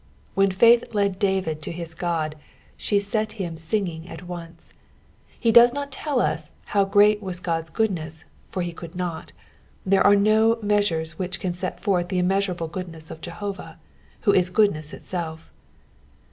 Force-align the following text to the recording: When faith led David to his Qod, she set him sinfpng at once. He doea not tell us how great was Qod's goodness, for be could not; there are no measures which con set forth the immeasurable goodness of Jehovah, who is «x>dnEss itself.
When 0.33 0.49
faith 0.49 0.95
led 0.95 1.19
David 1.19 1.61
to 1.61 1.71
his 1.71 1.93
Qod, 1.93 2.33
she 2.75 2.99
set 2.99 3.33
him 3.33 3.53
sinfpng 3.53 4.09
at 4.09 4.23
once. 4.27 4.73
He 5.39 5.53
doea 5.53 5.71
not 5.75 5.91
tell 5.91 6.19
us 6.19 6.49
how 6.73 6.85
great 6.85 7.21
was 7.21 7.39
Qod's 7.39 7.69
goodness, 7.69 8.25
for 8.49 8.63
be 8.63 8.71
could 8.73 8.95
not; 8.95 9.31
there 9.85 10.03
are 10.03 10.15
no 10.15 10.57
measures 10.63 11.19
which 11.19 11.39
con 11.39 11.53
set 11.53 11.79
forth 11.79 12.07
the 12.07 12.17
immeasurable 12.17 12.67
goodness 12.67 13.11
of 13.11 13.21
Jehovah, 13.21 13.77
who 14.21 14.33
is 14.33 14.49
«x>dnEss 14.49 14.91
itself. 14.91 15.51